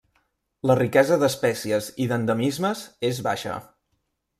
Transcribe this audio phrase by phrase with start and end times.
[0.71, 3.65] La riquesa d'espècies i d'endemismes és baixa.